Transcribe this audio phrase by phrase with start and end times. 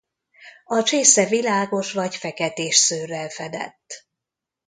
[0.65, 4.07] A csésze világos vagy feketés szőrrel fedett.